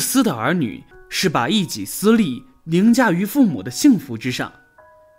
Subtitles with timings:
[0.00, 4.50] 私的儿女是把一己私利凌驾于父母的幸福之上。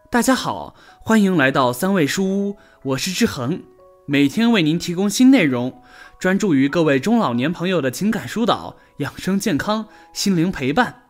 [0.09, 3.61] 大家好，欢迎来到三味书屋，我是志恒，
[4.07, 5.81] 每天为您提供新内容，
[6.19, 11.03] 专注于各位中老年朋友的情感疏导、养生健康、心灵陪伴。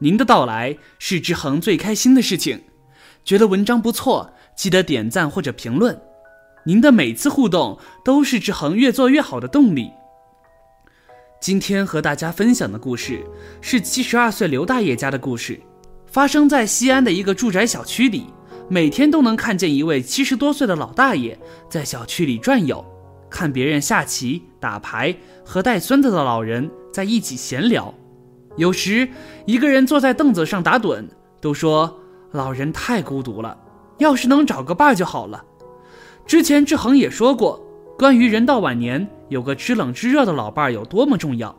[0.00, 2.62] 您的到来是志恒最开心的事情。
[3.24, 5.98] 觉得文章不错，记得点赞或者评论。
[6.64, 9.90] 您的每次互动都是志恒越做越好的动力。
[11.40, 13.24] 今天和大家分享的故事
[13.60, 15.58] 是七十二岁刘大爷家的故事。
[16.06, 18.26] 发生在西安的一个住宅小区里，
[18.68, 21.38] 每天都能看见一位七十多岁的老大爷
[21.70, 22.84] 在小区里转悠，
[23.30, 27.94] 看别人下棋、打牌，和带孙子的老人在一起闲聊。
[28.56, 29.08] 有时
[29.46, 31.06] 一个人坐在凳子上打盹，
[31.40, 32.00] 都说
[32.32, 33.56] 老人太孤独了，
[33.98, 35.44] 要是能找个伴就好了。
[36.26, 37.64] 之前志恒也说过，
[37.98, 41.52] 关于人到晚年有个知冷知热的老伴儿有多么重要。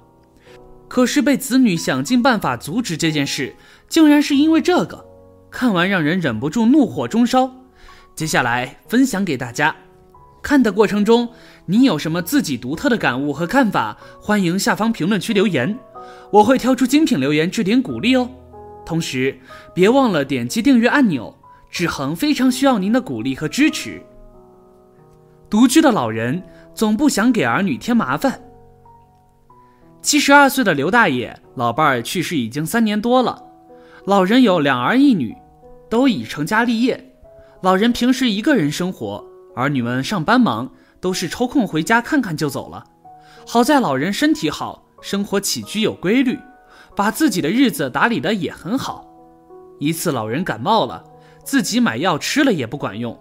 [0.88, 3.54] 可是被子女想尽办法阻止这件事，
[3.90, 5.06] 竟然是因为这个，
[5.52, 7.52] 看完让人忍不住怒火中烧。
[8.16, 9.76] 接下来分享给大家。
[10.42, 11.28] 看的过程中，
[11.66, 13.98] 你有什么自己独特的感悟和看法？
[14.22, 15.78] 欢迎下方评论区留言，
[16.32, 18.30] 我会挑出精品留言置顶鼓励哦。
[18.86, 19.38] 同时，
[19.74, 21.38] 别忘了点击订阅按钮，
[21.70, 24.02] 志恒非常需要您的鼓励和支持。
[25.50, 26.42] 独居的老人
[26.76, 28.40] 总不想给儿女添麻烦。
[30.02, 33.44] 七十二岁的刘大爷，老伴儿去世已经三年多了。
[34.06, 35.36] 老人有两儿一女，
[35.90, 37.14] 都已成家立业。
[37.62, 39.26] 老人平时一个人生活，
[39.56, 42.86] 儿女们上班忙，都是抽空回家看看就走了。
[43.46, 46.38] 好在老人身体好，生活起居有规律，
[46.96, 49.06] 把自己的日子打理得也很好。
[49.80, 51.04] 一次老人感冒了，
[51.44, 53.20] 自己买药吃了也不管用。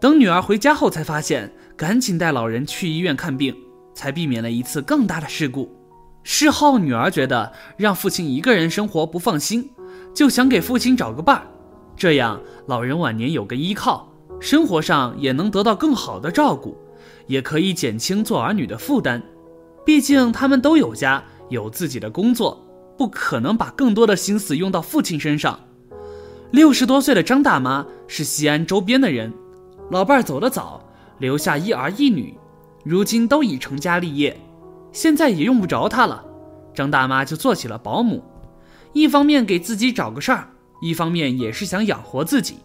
[0.00, 3.54] 等女儿回家后，才发现，赶紧带老人去医院看病，
[3.94, 5.74] 才避免了一次更大的事故。
[6.22, 9.68] 事后，女儿觉得让父亲一个人生活不放心，
[10.14, 11.46] 就想给父亲找个伴儿，
[11.96, 14.08] 这样老人晚年有个依靠，
[14.40, 16.76] 生活上也能得到更好的照顾，
[17.26, 19.20] 也可以减轻做儿女的负担。
[19.84, 22.64] 毕竟他们都有家，有自己的工作，
[22.96, 25.58] 不可能把更多的心思用到父亲身上。
[26.52, 29.32] 六十多岁的张大妈是西安周边的人，
[29.90, 30.82] 老伴儿走得早，
[31.18, 32.36] 留下一儿一女，
[32.84, 34.38] 如今都已成家立业。
[34.92, 36.24] 现在也用不着他了，
[36.74, 38.22] 张大妈就做起了保姆，
[38.92, 40.48] 一方面给自己找个事儿，
[40.82, 42.58] 一方面也是想养活自己。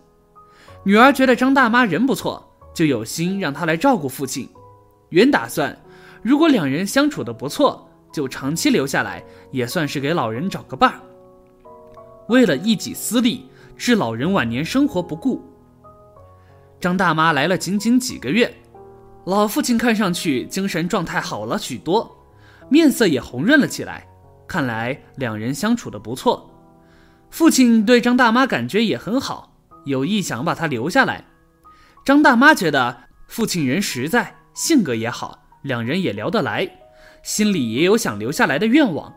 [0.84, 4.48] 女儿觉得张大妈人不错，就有心让她来照顾父亲。
[5.10, 5.78] 原打算，
[6.22, 11.00] 如果两人相处的不错，就长期留下来，也算是给老人找个伴儿。
[12.28, 13.46] 为了一己私利，
[13.78, 15.42] 置老人晚年生活不顾，
[16.84, 18.54] 张大妈来了仅仅几个月。
[19.24, 22.14] 老父亲看上去精神状态好了许多，
[22.68, 24.06] 面色也红润了起来。
[24.46, 26.54] 看来两人相处的不错。
[27.30, 29.56] 父亲对张大妈感觉也很好，
[29.86, 31.24] 有意想把她留下来。
[32.04, 36.70] 张大妈觉得父亲人实在，性格也好，两人也聊得来，
[37.24, 39.14] 心里也有想留下来的愿望。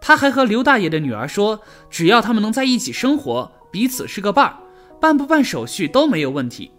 [0.00, 4.56] 她还和刘大爷的女儿说，只要他们能在一起生活，彼此是个伴儿，
[5.00, 6.70] 办不办手续都没有问题。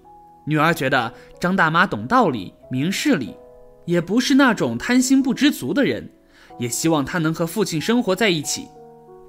[0.49, 3.35] 女儿觉得张大妈懂道理、明事理，
[3.85, 6.11] 也不是那种贪心不知足的人，
[6.57, 8.67] 也希望她能和父亲生活在一起。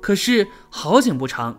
[0.01, 1.55] 可是好景不长，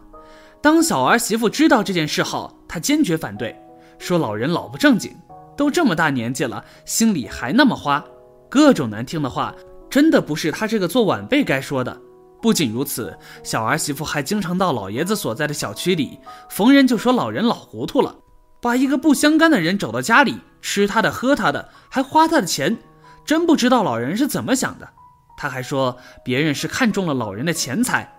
[0.63, 3.55] 当小儿媳妇知道这件事后，她坚决反对，
[3.99, 5.15] 说老人老不正经，
[5.55, 8.03] 都这么大年纪了，心里还那么花，
[8.49, 9.53] 各种难听的话，
[9.91, 11.95] 真的不是她这个做晚辈该说的。
[12.41, 16.17] 不仅如此，小儿媳妇还经常到老爷子所在的小区里，
[16.49, 18.15] 逢人就说老人老糊涂了。
[18.61, 22.77] 把一个不相干的人找到家里吃他的喝他的，还花他的钱，
[23.25, 24.87] 真不知道老人是怎么想的。
[25.35, 28.13] 他还说别人是看中了老人的钱财，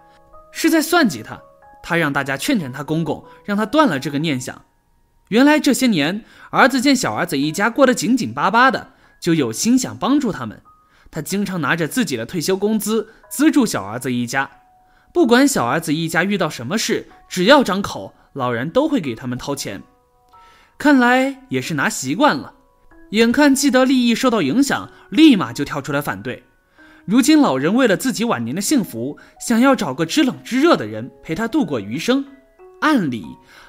[0.50, 1.40] 是在算计他。
[1.84, 4.64] 他让大家劝劝他公公，让他断了这个念想。
[5.28, 8.90] 原来这些年，儿子见小儿子一家过得紧紧巴巴的，
[9.20, 10.60] 就有心想帮助他们。
[11.10, 14.50] 他经常拿着自己的退休工资资助小儿子一家，
[15.12, 19.82] 不管小儿子一家遇到什么事，只要张口，老人都会给他们掏钱。
[20.82, 22.54] 看来也是拿习惯了，
[23.10, 26.42] 眼看既得利益受到影响，立马就跳出来反对。
[27.04, 32.24] 如今老人为了自己晚年的幸福，想要找个知冷知热的人陪他度过余生。
[32.80, 33.24] 按理，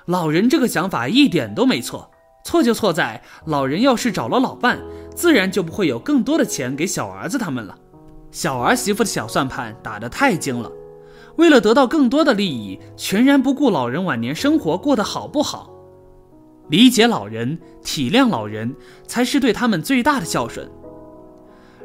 [0.07, 2.09] 老人这个想法一点都没错，
[2.43, 4.79] 错就错在老人要是找了老伴，
[5.15, 7.77] 自然就不会有更多的钱给小儿子他们了。
[8.31, 10.71] 小儿媳妇的小算盘打得太精了，
[11.35, 15.71] 为了得到更多的利益，全然不顾老人晚年生活过得好不好。
[16.73, 18.75] 理解老人，体谅老人，
[19.05, 20.67] 才是对他们最大的孝顺。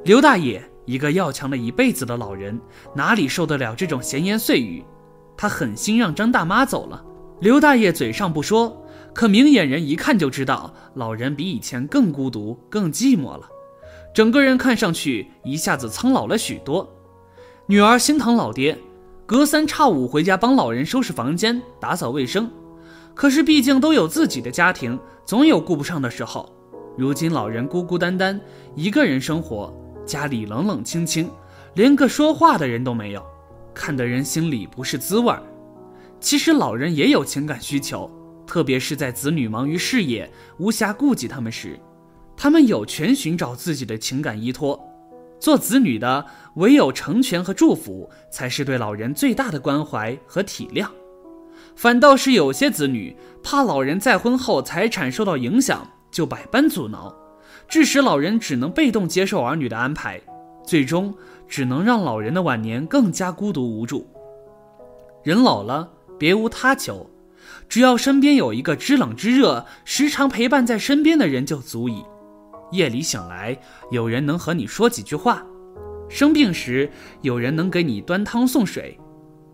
[0.02, 2.58] 刘大爷一个要强了一辈子的老人，
[2.94, 4.82] 哪里受得了这种闲言碎语？
[5.36, 7.04] 他狠心让张大妈走了。
[7.38, 8.82] 刘大爷嘴上不说，
[9.12, 13.46] 可明眼人一看就知道，老人比以前更孤独、更寂寞了。
[14.14, 16.90] 整个人看上去一下子苍老了许多。
[17.66, 18.78] 女儿心疼老爹，
[19.26, 22.50] 隔三差五回家帮老人收拾房间、打扫卫生。
[23.18, 26.48] 可是毕竟都有自己的家庭，总有顾不上的时候。
[26.96, 28.40] 如今老人孤孤单单
[28.76, 29.76] 一个人生活，
[30.06, 31.28] 家里冷冷清清，
[31.74, 33.26] 连个说话的人都没有，
[33.74, 35.42] 看得人心里不是滋味儿。
[36.20, 38.08] 其实老人也有情感需求，
[38.46, 41.76] 特别是在子女忙于事业、无暇顾及他们时，
[42.36, 44.80] 他们有权寻找自己的情感依托。
[45.40, 46.24] 做子女的
[46.54, 50.88] 唯有成全和祝福，才是对老人最大的关怀和体谅。
[51.78, 55.88] 反倒是有些子女怕老人再婚后财产受到影响。
[56.10, 57.14] 就百般阻挠，
[57.68, 60.20] 致使老人只能被动接受儿女的安排，
[60.64, 61.14] 最终
[61.46, 64.08] 只能让老人的晚年更加孤独无助。
[65.22, 65.88] 人老了，
[66.18, 67.08] 别无他求，
[67.68, 72.02] 只要身边有一个知冷知热、时常陪伴在身边的人就足矣。
[72.72, 73.56] 夜里醒来，
[73.92, 75.42] 有人能和你说几句话；
[76.08, 76.90] 生病时，
[77.20, 78.98] 有人能给你端汤送水；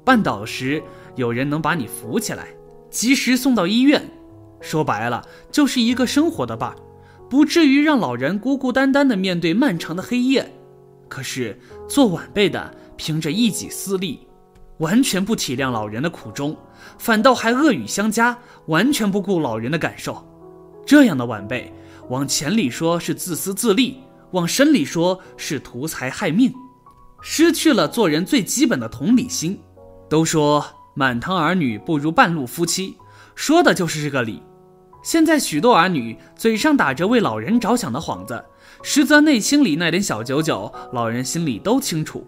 [0.06, 0.80] 绊倒时，
[1.16, 2.48] 有人能把你扶起来，
[2.90, 4.02] 及时送到医院。
[4.60, 6.76] 说白了，就是一个生活的伴儿，
[7.28, 10.50] 不至于让老人孤孤单单的面对漫长的黑夜。
[11.08, 14.26] 可是做晚辈的，凭着一己私利，
[14.78, 16.56] 完全不体谅老人的苦衷，
[16.98, 20.26] 反倒还恶语相加，完全不顾老人的感受。
[20.86, 21.72] 这样的晚辈，
[22.08, 23.98] 往浅里说是自私自利，
[24.32, 26.52] 往深里说是图财害命，
[27.20, 29.60] 失去了做人最基本的同理心。
[30.08, 32.96] 都说满堂儿女不如半路夫妻，
[33.34, 34.42] 说的就是这个理。
[35.02, 38.42] 现在许多儿女嘴上打着为老人着想的幌子，
[38.82, 42.26] 实则内心里那点小九九，老人心里都清楚。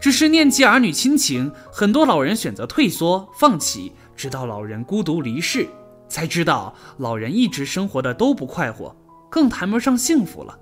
[0.00, 5.68] 只是念及儿女亲情，很多老人选择退缩放弃，直到老人孤独离世，
[6.08, 8.96] 才知道老人一直生活的都不快活，
[9.30, 10.58] 更谈不上幸福了。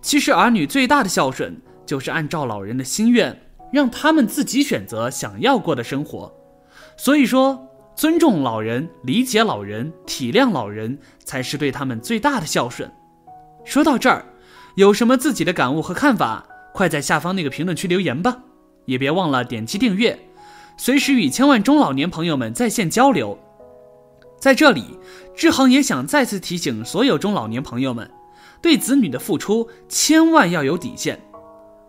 [0.00, 3.36] 其实儿女最大的孝顺，就是按照老人的心愿，
[3.72, 6.32] 让他们自己选择想要过的生活。
[6.96, 7.64] 所以说。
[7.98, 12.88] 尊重老人，理解老人，体谅老人，才是对他们最大的孝顺。
[13.64, 14.24] 说到这儿，
[14.76, 18.38] 有什么自己的感悟和看法，快在下方那个评论区留言吧！
[18.84, 20.16] 也别忘了点击订阅，
[20.76, 23.36] 随时与千万中老年朋友们在线交流。
[24.38, 24.96] 在这里，
[25.34, 28.08] 志恒也想再次提醒所有中老年朋友们，
[28.62, 31.20] 对子女的付出千万要有底线。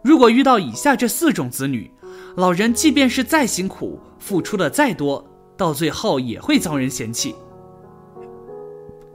[0.01, 1.91] 如果遇到以下这四种子女，
[2.35, 5.25] 老人即便是再辛苦，付出的再多。
[5.57, 7.35] 到最后也会遭人嫌弃。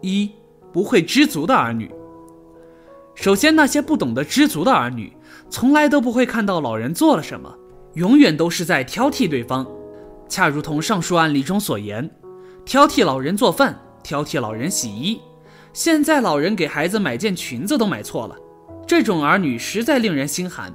[0.02, 0.30] 一
[0.70, 1.90] 不会知足的儿女。
[3.14, 5.16] 首先，那些不懂得知足的儿女，
[5.48, 7.56] 从来都不会看到老人做了什么，
[7.94, 9.66] 永远都是在挑剔对方。
[10.28, 12.10] 恰如同上述案例中所言，
[12.66, 15.18] 挑剔老人做饭，挑剔老人洗衣。
[15.72, 18.36] 现在老人给孩子买件裙子都买错了，
[18.96, 20.72] 这种儿女实在令人心寒。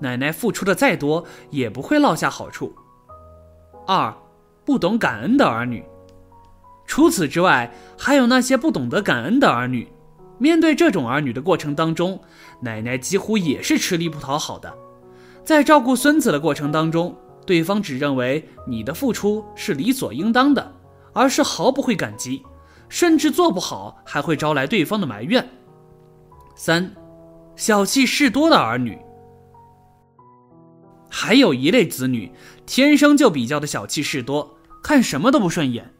[0.00, 2.74] 奶奶付出的再多，也不会落下好处。
[3.86, 4.12] 二。
[4.64, 5.84] 不懂感恩的儿女，
[6.84, 9.86] 除此之外，还有那些不懂得感恩的儿女。
[10.38, 12.18] 面对这种儿女的过程当中，
[12.60, 14.74] 奶奶几乎也是吃力不讨好的。
[15.44, 17.14] 在照顾孙子的过程当中，
[17.46, 20.74] 对方只认为你的付出是理所应当的，
[21.12, 22.42] 而是毫不会感激，
[22.88, 25.46] 甚至做不好还会招来对方的埋怨。
[26.56, 26.90] 三，
[27.56, 28.98] 小气事多的儿女。
[31.08, 32.32] 还有一类子女，
[32.66, 35.94] 天生就比较的小气事多，看什么都不顺眼。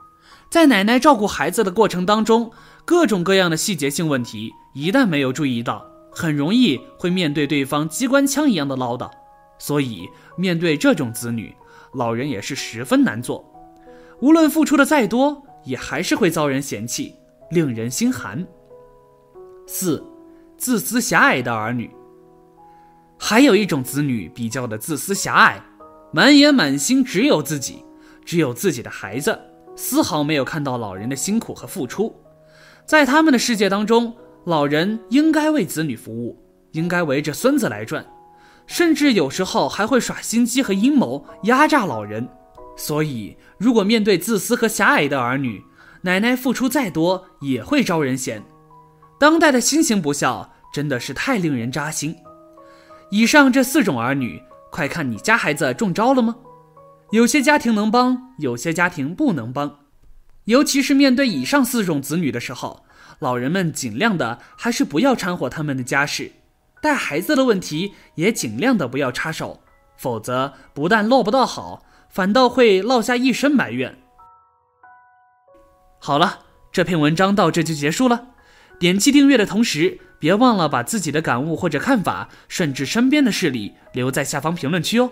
[0.50, 2.50] 在奶奶照顾孩子的过程当中，
[2.84, 9.10] 各种各样的细节性问题，一旦没有注意到，很容易会面对对方机关枪一样的唠叨。
[9.58, 11.54] 所以，面对这种子女，
[11.94, 13.44] 老人也是十分难做。
[14.20, 17.14] 无论付出的再多，也还是会遭人嫌弃，
[17.50, 18.44] 令人心寒。
[19.66, 20.04] 四，
[20.64, 21.90] 自私狭隘的儿女。
[23.18, 25.62] 还有一种子女比较的自私狭隘，
[26.10, 27.84] 满眼满心只有自己，
[28.24, 29.38] 只有自己的孩子，
[29.76, 32.18] 丝毫没有看到老人的辛苦和付出。
[32.86, 34.16] 在他们的世界当中，
[34.46, 36.42] 老人应该为子女服务，
[36.72, 38.02] 应该围着孙子来转，
[38.66, 42.26] 甚至有时候还会耍心机和阴谋压榨老人。
[42.74, 45.62] 所以，如果面对自私和狭隘的儿女，
[46.00, 48.42] 奶奶付出再多也会招人嫌。
[49.20, 52.16] 当代的新型不孝真的是太令人扎心。
[53.08, 56.34] 以上这四种儿女，快看你家孩子中招了吗？
[57.12, 59.78] 有些家庭能帮，有些家庭不能帮。
[60.46, 62.84] 尤其是面对以上四种子女的时候，
[63.20, 66.32] 老人们尽量的还是不要掺和他们的家事。
[66.82, 69.60] 带孩子的问题也尽量的不要插手，
[69.96, 73.96] 否则不但落不到好，反倒会落下一身埋怨。
[76.00, 76.40] 好了，
[76.72, 78.33] 这篇文章到这就结束了。
[78.78, 85.10] 点击订阅的同时，别忘了把自己的感悟或者看法，甚至身边的事例留在下方评论区哦。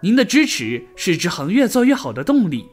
[0.00, 2.66] 您的支持是志恒越做越好的动力。